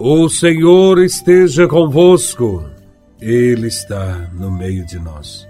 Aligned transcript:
O 0.00 0.28
Senhor 0.28 0.98
esteja 0.98 1.68
convosco, 1.68 2.68
Ele 3.20 3.68
está 3.68 4.28
no 4.32 4.50
meio 4.50 4.84
de 4.84 4.98
nós. 4.98 5.46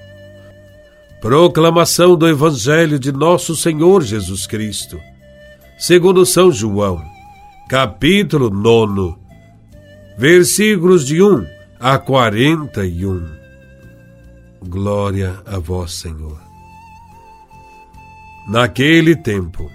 Proclamação 1.19 2.15
do 2.15 2.29
Evangelho 2.29 2.99
de 2.99 3.11
Nosso 3.11 3.57
Senhor 3.57 4.03
Jesus 4.03 4.47
Cristo, 4.47 5.01
segundo 5.79 6.27
São 6.27 6.53
João, 6.53 7.03
capítulo 7.71 8.51
9, 8.51 9.17
versículos 10.19 11.07
de 11.07 11.23
1 11.23 11.47
a 11.81 11.99
41. 11.99 13.27
Glória 14.69 15.41
a 15.47 15.59
Vós, 15.59 15.95
Senhor. 15.95 16.39
Naquele 18.47 19.17
tempo, 19.17 19.71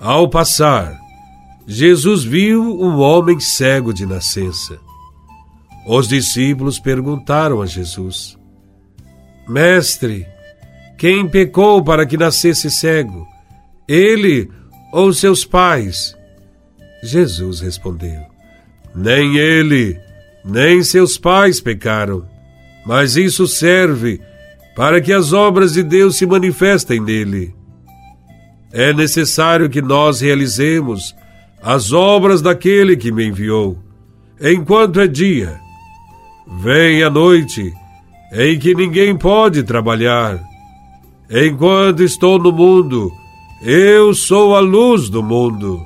ao 0.00 0.26
passar, 0.30 0.98
Jesus 1.66 2.24
viu 2.24 2.62
um 2.80 2.98
homem 2.98 3.38
cego 3.38 3.92
de 3.92 4.06
nascença. 4.06 4.78
Os 5.86 6.08
discípulos 6.08 6.78
perguntaram 6.78 7.62
a 7.62 7.66
Jesus: 7.66 8.38
Mestre, 9.48 10.26
quem 10.98 11.28
pecou 11.28 11.82
para 11.82 12.04
que 12.04 12.16
nascesse 12.16 12.70
cego? 12.70 13.26
Ele 13.88 14.50
ou 14.92 15.12
seus 15.12 15.44
pais? 15.44 16.16
Jesus 17.02 17.60
respondeu: 17.60 18.20
Nem 18.94 19.36
ele, 19.36 19.98
nem 20.44 20.82
seus 20.82 21.16
pais 21.16 21.60
pecaram, 21.60 22.26
mas 22.84 23.16
isso 23.16 23.46
serve 23.46 24.20
para 24.76 25.00
que 25.00 25.12
as 25.12 25.32
obras 25.32 25.72
de 25.72 25.82
Deus 25.82 26.16
se 26.16 26.26
manifestem 26.26 27.00
nele. 27.00 27.54
É 28.72 28.92
necessário 28.92 29.68
que 29.68 29.82
nós 29.82 30.20
realizemos 30.20 31.14
as 31.62 31.92
obras 31.92 32.40
daquele 32.40 32.96
que 32.96 33.12
me 33.12 33.26
enviou, 33.26 33.78
enquanto 34.40 35.00
é 35.00 35.06
dia. 35.06 35.58
Vem 36.62 37.02
a 37.02 37.10
noite, 37.10 37.72
em 38.32 38.58
que 38.58 38.74
ninguém 38.74 39.16
pode 39.16 39.62
trabalhar. 39.62 40.40
Enquanto 41.30 42.02
estou 42.02 42.38
no 42.38 42.50
mundo, 42.50 43.10
eu 43.62 44.14
sou 44.14 44.56
a 44.56 44.60
luz 44.60 45.08
do 45.08 45.22
mundo. 45.22 45.84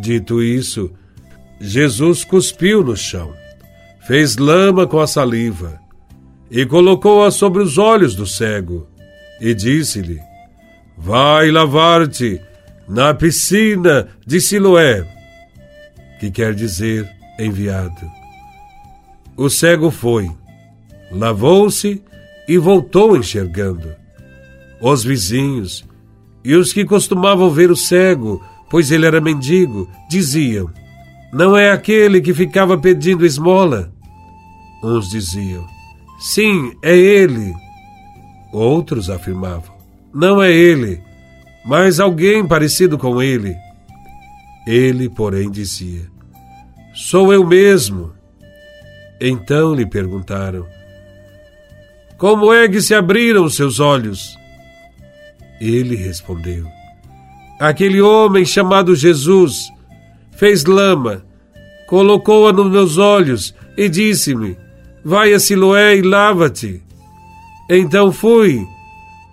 Dito 0.00 0.42
isso, 0.42 0.92
Jesus 1.58 2.24
cuspiu 2.24 2.84
no 2.84 2.96
chão, 2.96 3.32
fez 4.06 4.36
lama 4.36 4.86
com 4.86 5.00
a 5.00 5.06
saliva 5.06 5.80
e 6.50 6.66
colocou-a 6.66 7.30
sobre 7.30 7.62
os 7.62 7.78
olhos 7.78 8.14
do 8.14 8.26
cego 8.26 8.86
e 9.40 9.54
disse-lhe: 9.54 10.20
Vai 10.96 11.50
lavar-te 11.50 12.40
na 12.88 13.12
piscina 13.12 14.08
de 14.26 14.40
Siloé, 14.40 15.04
que 16.20 16.30
quer 16.30 16.54
dizer 16.54 17.08
enviado. 17.38 18.10
O 19.36 19.50
cego 19.50 19.90
foi, 19.90 20.30
lavou-se 21.10 22.02
e 22.48 22.56
voltou 22.56 23.16
enxergando. 23.16 23.94
Os 24.80 25.02
vizinhos 25.02 25.84
e 26.44 26.54
os 26.54 26.72
que 26.72 26.84
costumavam 26.84 27.50
ver 27.50 27.70
o 27.70 27.76
cego, 27.76 28.42
pois 28.70 28.90
ele 28.90 29.06
era 29.06 29.20
mendigo, 29.20 29.88
diziam: 30.08 30.70
Não 31.32 31.56
é 31.56 31.70
aquele 31.70 32.20
que 32.20 32.32
ficava 32.32 32.78
pedindo 32.78 33.26
esmola? 33.26 33.92
Uns 34.82 35.08
diziam: 35.10 35.66
Sim, 36.18 36.72
é 36.82 36.96
ele. 36.96 37.54
Outros 38.52 39.10
afirmavam: 39.10 39.74
Não 40.14 40.42
é 40.42 40.52
ele 40.52 41.05
mas 41.66 41.98
alguém 41.98 42.46
parecido 42.46 42.96
com 42.96 43.20
ele. 43.20 43.56
Ele, 44.66 45.08
porém, 45.08 45.50
dizia: 45.50 46.02
Sou 46.94 47.32
eu 47.32 47.44
mesmo. 47.44 48.12
Então 49.20 49.74
lhe 49.74 49.84
perguntaram: 49.84 50.66
Como 52.16 52.52
é 52.52 52.68
que 52.68 52.80
se 52.80 52.94
abriram 52.94 53.48
seus 53.48 53.80
olhos? 53.80 54.36
Ele 55.60 55.96
respondeu: 55.96 56.66
Aquele 57.58 58.00
homem 58.00 58.44
chamado 58.44 58.94
Jesus 58.94 59.68
fez 60.36 60.64
lama, 60.64 61.24
colocou-a 61.88 62.52
nos 62.52 62.70
meus 62.70 62.96
olhos 62.96 63.54
e 63.76 63.88
disse-me: 63.88 64.56
Vai 65.04 65.32
a 65.32 65.40
Siloé 65.40 65.96
e 65.96 66.02
lava-te. 66.02 66.82
Então 67.68 68.12
fui, 68.12 68.64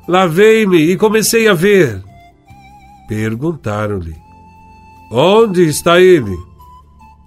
lavei-me 0.08 0.78
e 0.78 0.98
comecei 0.98 1.48
a 1.48 1.54
ver. 1.54 2.02
Perguntaram-lhe: 3.08 4.16
Onde 5.12 5.64
está 5.64 6.00
ele? 6.02 6.36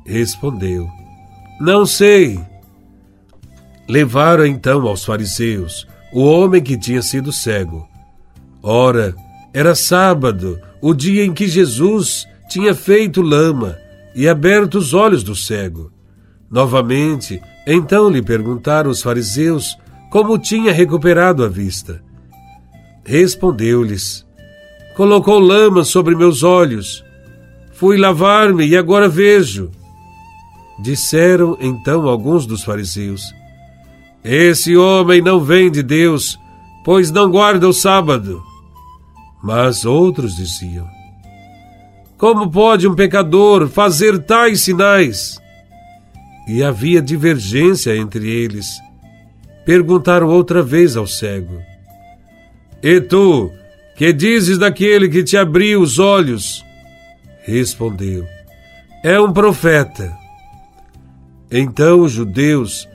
Respondeu: 0.05 0.89
Não 1.61 1.87
sei. 1.87 2.41
Levaram 3.89 4.45
então 4.45 4.87
aos 4.87 5.05
fariseus 5.05 5.87
o 6.13 6.25
homem 6.25 6.63
que 6.63 6.77
tinha 6.77 7.03
sido 7.03 7.33
cego. 7.33 7.87
Ora, 8.63 9.15
era 9.55 9.75
sábado, 9.75 10.61
o 10.81 10.93
dia 10.93 11.25
em 11.25 11.33
que 11.33 11.47
Jesus 11.47 12.27
tinha 12.49 12.75
feito 12.75 13.23
lama 13.23 13.79
e 14.15 14.29
aberto 14.29 14.79
os 14.79 14.93
olhos 14.93 15.23
do 15.23 15.37
cego. 15.37 15.93
Novamente, 16.51 17.41
então 17.67 18.09
lhe 18.09 18.23
perguntaram 18.23 18.91
os 18.91 19.03
fariseus 19.03 19.79
como 20.11 20.39
tinha 20.39 20.73
recuperado 20.73 21.45
a 21.45 21.49
vista. 21.49 22.03
Respondeu-lhes: 23.05 24.26
colocou 24.97 25.39
lama 25.39 25.85
sobre 25.85 26.17
meus 26.17 26.43
olhos. 26.43 27.05
Fui 27.75 27.99
lavar-me 27.99 28.67
e 28.67 28.77
agora 28.77 29.09
vejo. 29.09 29.71
Disseram 30.83 31.57
então 31.61 32.09
alguns 32.09 32.47
dos 32.47 32.65
fariseus: 32.65 33.23
Esse 34.25 34.77
homem 34.77 35.21
não 35.21 35.41
vem 35.41 35.71
de 35.71 35.83
Deus, 35.83 36.39
pois 36.85 37.11
não 37.11 37.31
guarda 37.31 37.69
o 37.69 37.73
sábado. 37.73 38.43
Mas 39.43 39.85
outros 39.85 40.35
diziam: 40.35 40.87
Como 42.17 42.51
pode 42.51 42.89
um 42.89 42.95
pecador 42.95 43.69
fazer 43.69 44.19
tais 44.25 44.63
sinais? 44.63 45.39
E 46.49 46.63
havia 46.63 47.03
divergência 47.03 47.95
entre 47.97 48.29
eles. 48.29 48.67
Perguntaram 49.65 50.29
outra 50.29 50.63
vez 50.63 50.97
ao 50.97 51.07
cego: 51.07 51.61
E 52.83 53.01
tu, 53.01 53.51
que 53.97 54.13
dizes 54.13 54.59
daquele 54.59 55.09
que 55.09 55.25
te 55.25 55.37
abriu 55.37 55.81
os 55.81 55.99
olhos? 55.99 56.65
Respondeu: 57.45 58.27
É 59.03 59.19
um 59.19 59.33
profeta. 59.33 60.17
Então 61.51 62.01
os 62.01 62.13
judeus 62.13 62.89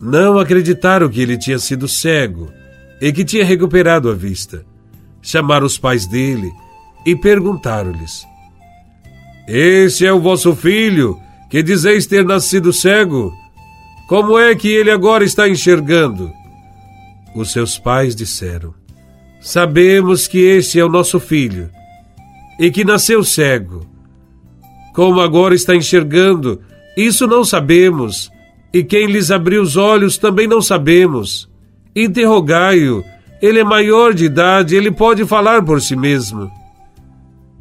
não 0.00 0.38
acreditaram 0.38 1.08
que 1.08 1.20
ele 1.20 1.36
tinha 1.36 1.58
sido 1.58 1.88
cego 1.88 2.50
e 3.00 3.12
que 3.12 3.24
tinha 3.24 3.44
recuperado 3.44 4.10
a 4.10 4.14
vista. 4.14 4.64
Chamaram 5.20 5.66
os 5.66 5.76
pais 5.76 6.06
dele 6.06 6.50
e 7.04 7.14
perguntaram-lhes: 7.16 8.24
Este 9.46 10.06
é 10.06 10.12
o 10.12 10.20
vosso 10.20 10.54
filho, 10.54 11.20
que 11.50 11.62
dizeis 11.62 12.06
ter 12.06 12.24
nascido 12.24 12.72
cego? 12.72 13.32
Como 14.08 14.38
é 14.38 14.54
que 14.54 14.68
ele 14.68 14.90
agora 14.90 15.24
está 15.24 15.48
enxergando? 15.48 16.32
Os 17.34 17.52
seus 17.52 17.78
pais 17.78 18.14
disseram: 18.14 18.72
Sabemos 19.46 20.26
que 20.26 20.38
este 20.38 20.80
é 20.80 20.84
o 20.84 20.88
nosso 20.88 21.20
filho 21.20 21.70
e 22.58 22.68
que 22.68 22.84
nasceu 22.84 23.22
cego. 23.22 23.86
Como 24.92 25.20
agora 25.20 25.54
está 25.54 25.72
enxergando, 25.76 26.60
isso 26.96 27.28
não 27.28 27.44
sabemos, 27.44 28.28
e 28.74 28.82
quem 28.82 29.06
lhes 29.06 29.30
abriu 29.30 29.62
os 29.62 29.76
olhos 29.76 30.18
também 30.18 30.48
não 30.48 30.60
sabemos. 30.60 31.48
Interrogai-o, 31.94 33.04
ele 33.40 33.60
é 33.60 33.64
maior 33.64 34.14
de 34.14 34.24
idade, 34.24 34.74
ele 34.74 34.90
pode 34.90 35.24
falar 35.24 35.64
por 35.64 35.80
si 35.80 35.94
mesmo. 35.94 36.50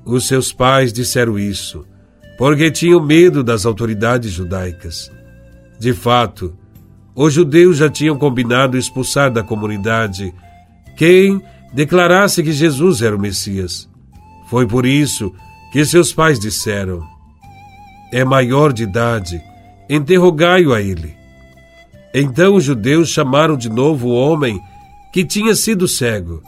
Os 0.04 0.28
seus 0.28 0.52
pais 0.52 0.92
disseram 0.92 1.38
isso, 1.38 1.86
porque 2.36 2.72
tinham 2.72 3.00
medo 3.00 3.44
das 3.44 3.64
autoridades 3.64 4.32
judaicas. 4.32 5.12
De 5.78 5.94
fato, 5.94 6.58
os 7.14 7.32
judeus 7.32 7.78
já 7.78 7.92
tinham 7.92 8.18
combinado 8.18 8.76
expulsar 8.76 9.30
da 9.30 9.44
comunidade 9.44 10.34
quem 10.98 11.44
declarasse 11.76 12.42
que 12.42 12.54
Jesus 12.54 13.02
era 13.02 13.14
o 13.14 13.20
Messias. 13.20 13.90
Foi 14.50 14.66
por 14.66 14.86
isso 14.86 15.34
que 15.74 15.84
seus 15.84 16.14
pais 16.14 16.40
disseram: 16.40 17.04
É 18.14 18.24
maior 18.24 18.72
de 18.72 18.84
idade, 18.84 19.42
interrogai-o 19.90 20.74
a 20.74 20.82
ele. 20.82 21.14
Então 22.14 22.56
os 22.56 22.64
judeus 22.64 23.10
chamaram 23.10 23.58
de 23.58 23.70
novo 23.70 24.08
o 24.08 24.16
homem 24.16 24.60
que 25.12 25.26
tinha 25.26 25.54
sido 25.54 25.86
cego. 25.86 26.42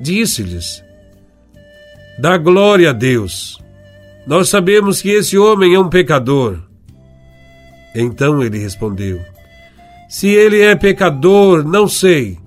Disse-lhes: 0.00 0.84
Dá 2.20 2.38
glória 2.38 2.90
a 2.90 2.92
Deus. 2.92 3.58
Nós 4.28 4.48
sabemos 4.48 5.02
que 5.02 5.10
esse 5.10 5.36
homem 5.36 5.74
é 5.74 5.80
um 5.80 5.88
pecador. 5.88 6.60
Então 7.96 8.40
ele 8.44 8.58
respondeu: 8.58 9.20
Se 10.08 10.28
ele 10.28 10.60
é 10.60 10.76
pecador, 10.76 11.64
não 11.64 11.88
sei 11.88 12.38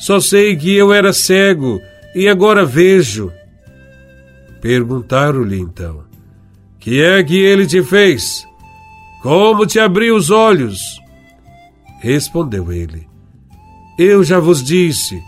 só 0.00 0.18
sei 0.18 0.56
que 0.56 0.74
eu 0.74 0.94
era 0.94 1.12
cego 1.12 1.80
e 2.14 2.26
agora 2.26 2.64
vejo. 2.64 3.30
Perguntaram-lhe 4.60 5.60
então: 5.60 6.04
Que 6.78 7.02
é 7.02 7.22
que 7.22 7.36
ele 7.36 7.66
te 7.66 7.82
fez? 7.82 8.46
Como 9.22 9.66
te 9.66 9.78
abri 9.78 10.10
os 10.10 10.30
olhos? 10.30 10.98
Respondeu 12.00 12.72
ele: 12.72 13.06
Eu 13.98 14.24
já 14.24 14.40
vos 14.40 14.64
disse, 14.64 15.20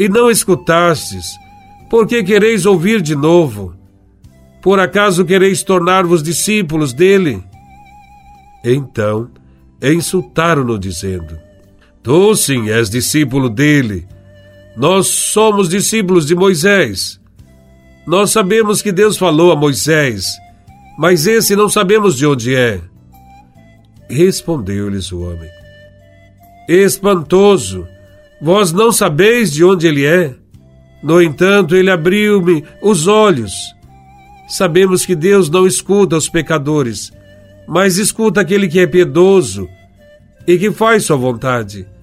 e 0.00 0.08
não 0.08 0.30
escutastes. 0.30 1.36
Por 1.90 2.06
que 2.06 2.24
quereis 2.24 2.64
ouvir 2.64 3.02
de 3.02 3.14
novo? 3.14 3.74
Por 4.62 4.80
acaso 4.80 5.26
quereis 5.26 5.62
tornar-vos 5.62 6.22
discípulos 6.22 6.94
dele? 6.94 7.44
Então 8.64 9.30
insultaram-no, 9.82 10.78
dizendo: 10.78 11.45
Tu 12.06 12.36
sim 12.36 12.70
és 12.70 12.88
discípulo 12.88 13.50
dele. 13.50 14.06
Nós 14.76 15.08
somos 15.08 15.68
discípulos 15.68 16.24
de 16.24 16.36
Moisés. 16.36 17.20
Nós 18.06 18.30
sabemos 18.30 18.80
que 18.80 18.92
Deus 18.92 19.16
falou 19.16 19.50
a 19.50 19.56
Moisés, 19.56 20.24
mas 20.96 21.26
esse 21.26 21.56
não 21.56 21.68
sabemos 21.68 22.16
de 22.16 22.24
onde 22.24 22.54
é. 22.54 22.80
Respondeu-lhes 24.08 25.10
o 25.10 25.22
homem: 25.22 25.50
Espantoso, 26.68 27.88
vós 28.40 28.70
não 28.70 28.92
sabeis 28.92 29.50
de 29.50 29.64
onde 29.64 29.88
ele 29.88 30.06
é? 30.06 30.32
No 31.02 31.20
entanto, 31.20 31.74
ele 31.74 31.90
abriu-me 31.90 32.62
os 32.80 33.08
olhos. 33.08 33.52
Sabemos 34.46 35.04
que 35.04 35.16
Deus 35.16 35.50
não 35.50 35.66
escuta 35.66 36.16
os 36.16 36.28
pecadores, 36.28 37.12
mas 37.66 37.96
escuta 37.96 38.42
aquele 38.42 38.68
que 38.68 38.78
é 38.78 38.86
piedoso 38.86 39.68
e 40.46 40.56
que 40.56 40.70
faz 40.70 41.02
sua 41.02 41.16
vontade. 41.16 41.95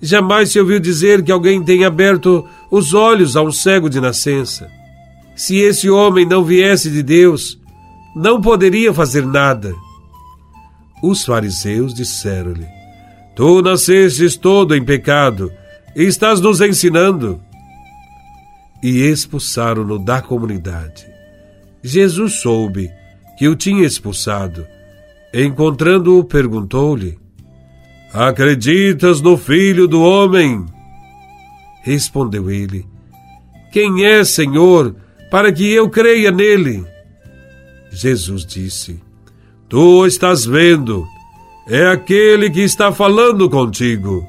Jamais 0.00 0.50
se 0.50 0.60
ouviu 0.60 0.78
dizer 0.78 1.22
que 1.22 1.32
alguém 1.32 1.62
tenha 1.62 1.88
aberto 1.88 2.46
os 2.70 2.94
olhos 2.94 3.36
a 3.36 3.42
um 3.42 3.50
cego 3.50 3.90
de 3.90 4.00
nascença. 4.00 4.70
Se 5.34 5.56
esse 5.56 5.90
homem 5.90 6.26
não 6.26 6.44
viesse 6.44 6.90
de 6.90 7.02
Deus, 7.02 7.58
não 8.14 8.40
poderia 8.40 8.92
fazer 8.92 9.26
nada. 9.26 9.74
Os 11.02 11.24
fariseus 11.24 11.94
disseram-lhe: 11.94 12.66
Tu 13.36 13.62
nascestes 13.62 14.36
todo 14.36 14.74
em 14.74 14.84
pecado 14.84 15.52
e 15.94 16.02
estás 16.04 16.40
nos 16.40 16.60
ensinando. 16.60 17.40
E 18.82 19.00
expulsaram-no 19.00 19.98
da 19.98 20.22
comunidade. 20.22 21.06
Jesus 21.82 22.34
soube 22.34 22.90
que 23.36 23.48
o 23.48 23.56
tinha 23.56 23.84
expulsado. 23.84 24.66
Encontrando-o, 25.32 26.24
perguntou-lhe: 26.24 27.18
Acreditas 28.12 29.20
no 29.20 29.36
Filho 29.36 29.86
do 29.86 30.00
Homem? 30.00 30.64
Respondeu 31.82 32.50
ele: 32.50 32.86
Quem 33.70 34.06
é, 34.06 34.24
Senhor, 34.24 34.96
para 35.30 35.52
que 35.52 35.70
eu 35.70 35.90
creia 35.90 36.30
nele? 36.30 36.86
Jesus 37.90 38.46
disse: 38.46 39.00
Tu 39.68 40.06
estás 40.06 40.46
vendo, 40.46 41.06
é 41.68 41.86
aquele 41.88 42.50
que 42.50 42.60
está 42.60 42.90
falando 42.90 43.48
contigo. 43.50 44.26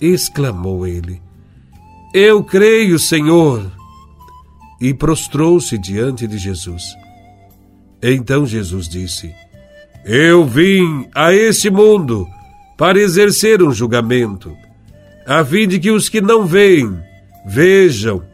Exclamou 0.00 0.86
ele: 0.86 1.20
Eu 2.14 2.42
creio, 2.42 2.98
Senhor. 2.98 3.70
E 4.80 4.92
prostrou-se 4.92 5.78
diante 5.78 6.26
de 6.26 6.38
Jesus. 6.38 6.82
Então 8.02 8.46
Jesus 8.46 8.88
disse: 8.88 9.32
Eu 10.04 10.44
vim 10.44 11.06
a 11.14 11.32
este 11.32 11.70
mundo 11.70 12.26
para 12.82 12.98
exercer 12.98 13.62
um 13.62 13.70
julgamento, 13.70 14.58
a 15.24 15.44
fim 15.44 15.68
de 15.68 15.78
que 15.78 15.92
os 15.92 16.08
que 16.08 16.20
não 16.20 16.44
veem 16.44 16.98
vejam 17.46 18.24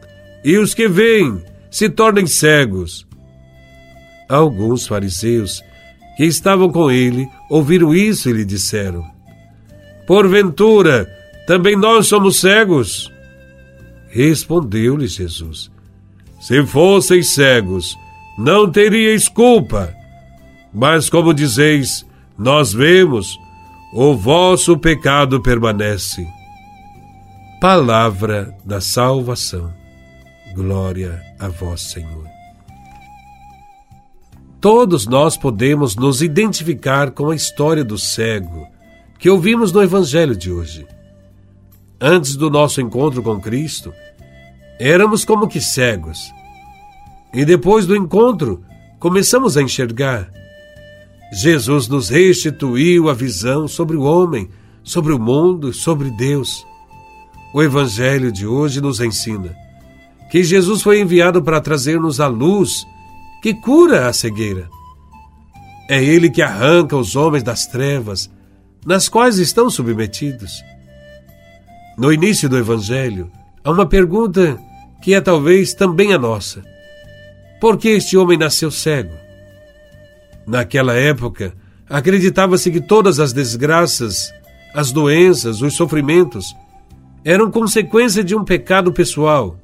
e 0.43 0.57
os 0.57 0.73
que 0.73 0.89
veem 0.89 1.45
se 1.71 1.91
tornem 1.91 2.27
cegos. 2.27 3.07
Alguns 4.27 4.87
fariseus 4.87 5.63
que 6.17 6.25
estavam 6.25 6.73
com 6.73 6.91
ele 6.91 7.29
ouviram 7.51 7.95
isso 7.95 8.31
e 8.31 8.33
lhe 8.33 8.45
disseram: 8.47 9.05
Porventura, 10.07 11.07
também 11.47 11.77
nós 11.77 12.07
somos 12.07 12.41
cegos? 12.41 13.13
Respondeu-lhe 14.09 15.09
Jesus: 15.09 15.71
Se 16.41 16.65
fosseis 16.65 17.35
cegos, 17.35 17.95
não 18.39 18.71
teríeis 18.71 19.29
culpa. 19.29 19.93
Mas 20.73 21.11
como 21.11 21.35
dizeis, 21.35 22.03
nós 22.39 22.73
vemos, 22.73 23.39
o 23.93 24.15
vosso 24.15 24.77
pecado 24.77 25.41
permanece. 25.41 26.27
Palavra 27.59 28.55
da 28.65 28.81
salvação. 28.81 29.73
Glória 30.55 31.23
a 31.39 31.49
vós, 31.49 31.81
Senhor. 31.81 32.27
Todos 34.61 35.07
nós 35.07 35.37
podemos 35.37 35.97
nos 35.97 36.21
identificar 36.21 37.13
com 37.13 37.31
a 37.31 37.35
história 37.35 37.83
do 37.83 37.97
cego 37.97 38.67
que 39.19 39.31
ouvimos 39.31 39.73
no 39.73 39.83
Evangelho 39.83 40.37
de 40.37 40.51
hoje. 40.53 40.87
Antes 42.01 42.37
do 42.37 42.51
nosso 42.51 42.81
encontro 42.81 43.23
com 43.23 43.41
Cristo, 43.41 43.93
éramos 44.79 45.25
como 45.25 45.49
que 45.49 45.61
cegos. 45.61 46.31
E 47.33 47.45
depois 47.45 47.87
do 47.87 47.97
encontro, 47.97 48.63
começamos 49.01 49.57
a 49.57 49.63
enxergar 49.63 50.31
Jesus 51.33 51.89
nos 51.89 52.09
restituiu 52.09 53.09
a 53.09 53.15
visão 53.15 53.69
sobre 53.69 53.97
o 53.97 54.03
homem, 54.03 54.49
sobre 54.83 55.13
o 55.13 55.19
mundo, 55.19 55.73
sobre 55.73 56.11
Deus. 56.11 56.67
O 57.53 57.63
Evangelho 57.63 58.33
de 58.33 58.47
hoje 58.47 58.81
nos 58.81 59.01
ensina 59.01 59.55
que 60.31 60.43
Jesus 60.43 60.83
foi 60.83 61.01
enviado 61.01 61.43
para 61.43 61.61
trazer-nos 61.61 62.21
a 62.21 62.27
luz 62.27 62.87
que 63.43 63.55
cura 63.55 64.09
a 64.09 64.13
cegueira. 64.13 64.69
É 65.89 66.03
Ele 66.03 66.31
que 66.31 66.43
arranca 66.43 66.97
os 66.97 67.17
homens 67.17 67.43
das 67.43 67.67
trevas, 67.67 68.31
nas 68.85 69.09
quais 69.09 69.39
estão 69.39 69.71
submetidos. 69.71 70.63
No 71.97 72.13
início 72.13 72.49
do 72.49 72.59
Evangelho, 72.59 73.31
há 73.65 73.71
uma 73.71 73.87
pergunta 73.87 74.59
que 75.03 75.15
é 75.15 75.21
talvez 75.21 75.73
também 75.73 76.13
a 76.13 76.19
nossa: 76.19 76.63
Por 77.61 77.79
que 77.79 77.89
este 77.89 78.17
homem 78.17 78.37
nasceu 78.37 78.71
cego? 78.71 79.28
Naquela 80.49 80.95
época, 80.95 81.55
acreditava-se 81.87 82.71
que 82.71 82.81
todas 82.81 83.21
as 83.21 83.35
desgraças, 83.35 84.33
as 84.75 84.91
doenças, 84.91 85.61
os 85.61 85.75
sofrimentos 85.75 86.57
eram 87.23 87.51
consequência 87.51 88.25
de 88.25 88.35
um 88.35 88.43
pecado 88.43 88.91
pessoal, 88.91 89.59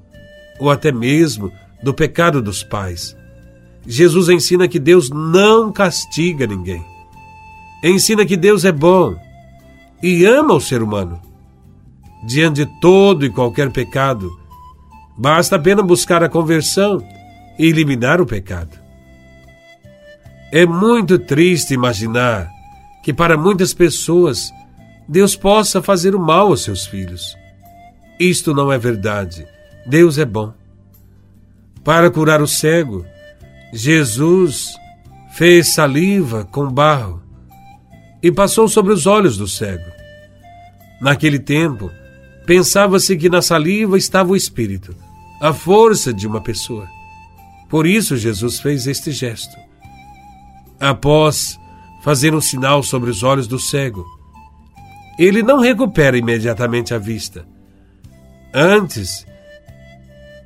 ou 0.61 0.71
até 0.71 0.93
mesmo 0.93 1.51
do 1.83 1.95
pecado 1.95 2.43
dos 2.43 2.63
pais. 2.63 3.17
Jesus 3.87 4.29
ensina 4.29 4.69
que 4.69 4.79
Deus 4.79 5.09
não 5.09 5.73
castiga 5.73 6.47
ninguém. 6.47 6.85
Ensina 7.83 8.27
que 8.27 8.37
Deus 8.37 8.67
é 8.67 8.73
bom 8.73 9.17
e 10.03 10.27
ama 10.27 10.53
o 10.53 10.61
ser 10.61 10.83
humano. 10.83 11.19
Diante 12.27 12.67
de 12.67 12.81
todo 12.81 13.25
e 13.25 13.31
qualquer 13.31 13.71
pecado, 13.73 14.31
basta 15.17 15.57
apenas 15.57 15.87
buscar 15.87 16.23
a 16.23 16.29
conversão 16.29 17.03
e 17.59 17.69
eliminar 17.69 18.21
o 18.21 18.27
pecado. 18.27 18.84
É 20.57 20.65
muito 20.65 21.19
triste 21.19 21.75
imaginar 21.75 22.49
que 23.03 23.13
para 23.13 23.37
muitas 23.37 23.75
pessoas 23.75 24.53
Deus 25.09 25.35
possa 25.35 25.83
fazer 25.83 26.15
o 26.15 26.21
mal 26.21 26.47
aos 26.47 26.63
seus 26.63 26.87
filhos. 26.87 27.37
Isto 28.21 28.55
não 28.55 28.71
é 28.71 28.79
verdade. 28.79 29.49
Deus 29.85 30.17
é 30.17 30.25
bom. 30.25 30.55
Para 31.83 32.09
curar 32.09 32.41
o 32.41 32.47
cego, 32.47 33.05
Jesus 33.73 34.77
fez 35.33 35.75
saliva 35.75 36.45
com 36.45 36.71
barro 36.71 37.21
e 38.23 38.31
passou 38.31 38.69
sobre 38.69 38.93
os 38.93 39.09
olhos 39.09 39.37
do 39.37 39.49
cego. 39.49 39.91
Naquele 41.01 41.41
tempo, 41.41 41.91
pensava-se 42.47 43.17
que 43.17 43.29
na 43.29 43.43
saliva 43.43 43.99
estava 43.99 44.31
o 44.31 44.37
espírito, 44.37 44.95
a 45.41 45.53
força 45.53 46.15
de 46.15 46.29
uma 46.29 46.41
pessoa. 46.41 46.87
Por 47.69 47.89
isso 47.89 48.17
Jesus 48.17 48.61
fez 48.61 48.87
este 48.87 49.11
gesto. 49.11 49.65
Após 50.81 51.59
fazer 52.03 52.35
um 52.35 52.41
sinal 52.41 52.83
sobre 52.83 53.11
os 53.11 53.23
olhos 53.23 53.47
do 53.47 53.59
cego, 53.59 54.05
ele 55.19 55.43
não 55.43 55.61
recupera 55.61 56.19
imediatamente 56.19 56.93
a 56.93 56.99
vista. 56.99 57.47
Antes, 58.53 59.27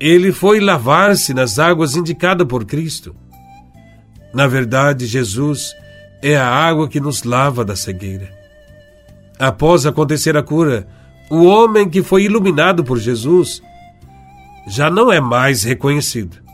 ele 0.00 0.32
foi 0.32 0.60
lavar-se 0.60 1.34
nas 1.34 1.58
águas 1.58 1.96
indicadas 1.96 2.46
por 2.46 2.64
Cristo. 2.64 3.14
Na 4.32 4.46
verdade, 4.46 5.06
Jesus 5.06 5.74
é 6.22 6.36
a 6.36 6.48
água 6.48 6.88
que 6.88 7.00
nos 7.00 7.22
lava 7.22 7.64
da 7.64 7.74
cegueira. 7.74 8.30
Após 9.38 9.86
acontecer 9.86 10.36
a 10.36 10.42
cura, 10.42 10.86
o 11.30 11.44
homem 11.44 11.88
que 11.88 12.02
foi 12.02 12.24
iluminado 12.24 12.84
por 12.84 12.98
Jesus 12.98 13.62
já 14.66 14.90
não 14.90 15.10
é 15.10 15.20
mais 15.20 15.62
reconhecido. 15.62 16.47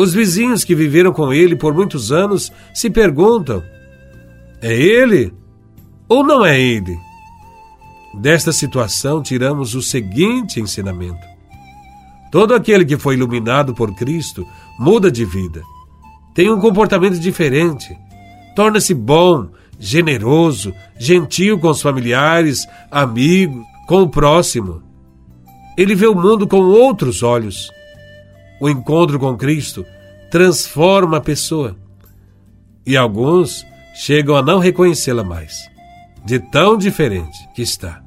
Os 0.00 0.14
vizinhos 0.14 0.64
que 0.64 0.74
viveram 0.74 1.12
com 1.12 1.30
ele 1.30 1.54
por 1.54 1.74
muitos 1.74 2.10
anos 2.10 2.50
se 2.72 2.88
perguntam: 2.88 3.62
é 4.62 4.72
ele 4.72 5.30
ou 6.08 6.24
não 6.24 6.42
é 6.42 6.58
ele? 6.58 6.96
Desta 8.14 8.50
situação 8.50 9.22
tiramos 9.22 9.74
o 9.74 9.82
seguinte 9.82 10.58
ensinamento: 10.58 11.20
todo 12.32 12.54
aquele 12.54 12.86
que 12.86 12.96
foi 12.96 13.12
iluminado 13.12 13.74
por 13.74 13.94
Cristo 13.94 14.46
muda 14.78 15.10
de 15.10 15.26
vida, 15.26 15.62
tem 16.34 16.50
um 16.50 16.58
comportamento 16.58 17.18
diferente, 17.20 17.94
torna-se 18.56 18.94
bom, 18.94 19.50
generoso, 19.78 20.72
gentil 20.98 21.58
com 21.58 21.68
os 21.68 21.82
familiares, 21.82 22.66
amigo, 22.90 23.62
com 23.86 24.00
o 24.00 24.08
próximo. 24.08 24.82
Ele 25.76 25.94
vê 25.94 26.06
o 26.06 26.14
mundo 26.14 26.48
com 26.48 26.62
outros 26.62 27.22
olhos. 27.22 27.70
O 28.60 28.68
encontro 28.68 29.18
com 29.18 29.36
Cristo 29.36 29.86
transforma 30.30 31.16
a 31.16 31.20
pessoa. 31.20 31.76
E 32.86 32.96
alguns 32.96 33.66
chegam 33.94 34.36
a 34.36 34.42
não 34.42 34.58
reconhecê-la 34.58 35.24
mais, 35.24 35.68
de 36.24 36.38
tão 36.38 36.76
diferente 36.76 37.38
que 37.54 37.62
está. 37.62 38.02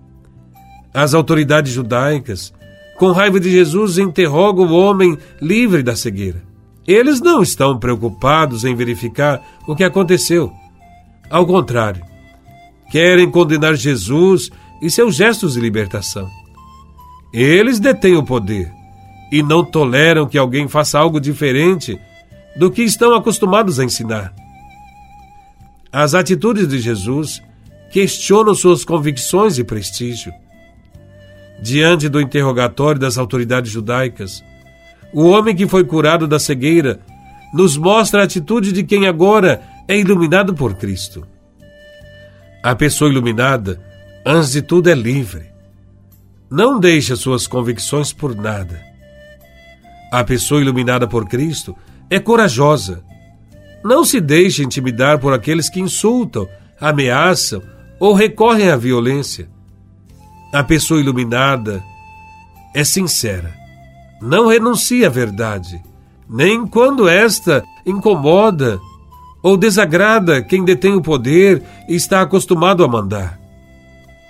As 0.94 1.14
autoridades 1.14 1.74
judaicas, 1.74 2.54
com 2.98 3.12
raiva 3.12 3.40
de 3.40 3.50
Jesus, 3.50 3.98
interrogam 3.98 4.68
o 4.68 4.80
homem 4.80 5.18
livre 5.42 5.82
da 5.82 5.96
cegueira. 5.96 6.44
Eles 6.88 7.20
não 7.20 7.42
estão 7.42 7.80
preocupados 7.80 8.64
em 8.64 8.76
verificar 8.76 9.42
o 9.68 9.76
que 9.76 9.84
aconteceu. 9.84 10.52
Ao 11.30 11.46
contrário, 11.48 12.04
querem 12.92 13.30
condenar 13.32 13.76
Jesus 13.76 14.52
e 14.82 14.90
seus 14.90 15.16
gestos 15.16 15.54
de 15.54 15.60
libertação. 15.60 16.30
Eles 17.34 17.80
detêm 17.80 18.16
o 18.16 18.24
poder 18.24 18.72
e 19.34 19.42
não 19.42 19.66
toleram 19.66 20.28
que 20.28 20.38
alguém 20.38 20.68
faça 20.68 21.00
algo 21.00 21.20
diferente 21.20 22.00
do 22.56 22.70
que 22.70 22.84
estão 22.84 23.16
acostumados 23.16 23.80
a 23.80 23.84
ensinar. 23.84 24.32
As 25.92 26.14
atitudes 26.14 26.68
de 26.68 26.80
Jesus 26.80 27.42
questionam 27.92 28.54
suas 28.54 28.86
convicções 28.86 29.58
e 29.58 29.64
prestígio. 29.64 30.32
Diante 31.60 32.08
do 32.10 32.22
interrogatório 32.22 33.02
das 33.02 33.18
autoridades 33.18 33.72
judaicas, 33.72 34.44
o 35.12 35.28
homem 35.28 35.56
que 35.56 35.68
foi 35.68 35.84
curado 35.84 36.28
da 36.28 36.38
cegueira 36.38 37.00
nos 37.56 37.76
mostra 37.76 38.22
a 38.22 38.26
atitude 38.26 38.72
de 38.72 38.84
quem 38.84 39.08
agora 39.08 39.64
é 39.88 39.98
iluminado 39.98 40.54
por 40.54 40.76
Cristo. 40.76 41.26
A 42.62 42.76
pessoa 42.76 43.10
iluminada, 43.10 43.82
antes 44.24 44.52
de 44.52 44.62
tudo, 44.62 44.92
é 44.92 44.94
livre. 44.94 45.48
Não 46.52 46.80
deixa 46.80 47.16
suas 47.16 47.48
convicções 47.48 48.14
por 48.14 48.36
nada. 48.36 48.93
A 50.14 50.24
pessoa 50.24 50.62
iluminada 50.62 51.08
por 51.08 51.28
Cristo 51.28 51.76
é 52.10 52.20
corajosa. 52.20 53.04
Não 53.84 54.06
se 54.06 54.22
deixe 54.22 54.64
intimidar 54.64 55.18
por 55.18 55.34
aqueles 55.34 55.70
que 55.70 55.82
insultam, 55.82 56.48
ameaçam 56.80 57.62
ou 58.00 58.14
recorrem 58.14 58.70
à 58.70 58.78
violência. 58.78 59.50
A 60.54 60.64
pessoa 60.64 61.02
iluminada 61.02 61.84
é 62.76 62.84
sincera 62.84 63.64
não 64.24 64.48
renuncia 64.48 65.08
à 65.08 65.10
verdade, 65.10 65.84
nem 66.30 66.66
quando 66.66 67.10
esta 67.10 67.62
incomoda 67.86 68.80
ou 69.44 69.58
desagrada 69.58 70.42
quem 70.42 70.64
detém 70.64 70.96
o 70.96 71.02
poder 71.02 71.62
e 71.90 71.96
está 71.96 72.22
acostumado 72.22 72.86
a 72.86 72.88
mandar. 72.88 73.38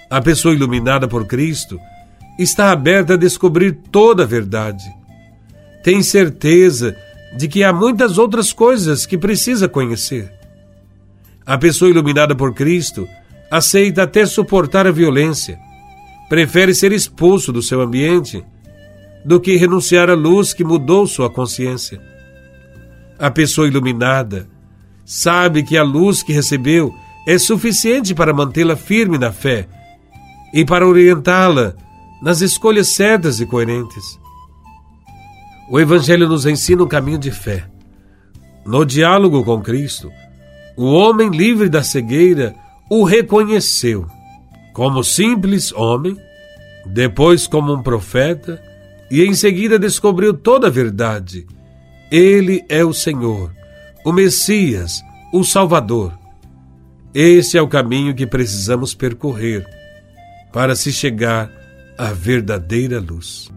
A 0.10 0.20
pessoa 0.20 0.56
iluminada 0.56 1.08
por 1.08 1.28
Cristo 1.28 1.80
está 2.40 2.72
aberta 2.72 3.13
a 3.13 3.18
descobrir 3.18 3.74
toda 3.92 4.24
a 4.24 4.25
verdade. 4.25 4.84
Tem 5.84 6.02
certeza 6.02 6.96
de 7.36 7.48
que 7.48 7.63
há 7.63 7.74
muitas 7.74 8.18
outras 8.18 8.54
coisas 8.54 9.06
que 9.06 9.18
precisa 9.18 9.68
conhecer. 9.68 10.32
A 11.46 11.58
pessoa 11.58 11.92
iluminada 11.92 12.34
por 12.34 12.54
Cristo 12.54 13.08
aceita 13.52 14.04
até 14.04 14.25
suportar 14.25 14.88
a 14.88 14.92
violência, 14.92 15.60
prefere 16.30 16.74
ser 16.74 16.92
expulso 16.92 17.52
do 17.52 17.62
seu 17.62 17.82
ambiente 17.82 18.44
do 19.25 19.40
que 19.40 19.56
renunciar 19.58 20.10
à 20.10 20.16
luz 20.16 20.54
que 20.54 20.63
mudou 20.63 21.06
sua 21.06 21.30
consciência. 21.30 22.02
A 23.20 23.30
pessoa 23.30 23.68
iluminada 23.68 24.48
sabe 25.06 25.63
que 25.63 25.78
a 25.78 25.84
luz 25.84 26.24
que 26.24 26.34
recebeu 26.34 26.94
é 27.28 27.38
suficiente 27.38 28.16
para 28.16 28.34
mantê-la 28.34 28.75
firme 28.75 29.18
na 29.18 29.32
fé 29.32 29.68
e 30.54 30.66
para 30.66 30.88
orientá-la 30.88 31.75
nas 32.22 32.42
escolhas 32.42 32.90
certas 32.90 33.40
e 33.40 33.46
coerentes. 33.46 34.23
O 35.74 35.80
Evangelho 35.80 36.30
nos 36.30 36.46
ensina 36.46 36.84
um 36.84 36.88
caminho 36.88 37.18
de 37.18 37.32
fé. 37.32 37.65
No 38.63 38.86
diálogo 38.86 39.44
com 39.44 39.60
Cristo, 39.60 40.12
o 40.77 40.86
homem 40.94 41.32
livre 41.32 41.68
da 41.68 41.82
cegueira 41.82 42.53
o 42.92 43.03
reconheceu 43.03 44.06
como 44.72 45.03
simples 45.03 45.74
homem, 45.74 46.15
depois 46.86 47.48
como 47.48 47.74
um 47.74 47.82
profeta 47.82 48.62
e 49.10 49.24
em 49.24 49.34
seguida 49.34 49.80
descobriu 49.80 50.32
toda 50.36 50.68
a 50.68 50.70
verdade. 50.70 51.48
Ele 52.12 52.63
é 52.70 52.86
o 52.86 52.94
Senhor, 52.94 53.51
o 54.06 54.12
Messias, 54.12 55.01
o 55.34 55.44
Salvador. 55.44 56.13
Esse 57.15 57.58
é 57.58 57.62
o 57.63 57.68
caminho 57.68 58.13
que 58.13 58.27
precisamos 58.27 58.94
percorrer 58.94 59.65
para 60.51 60.75
se 60.75 60.94
chegar 60.94 61.50
à 61.98 62.13
verdadeira 62.13 63.00
luz. 63.00 63.50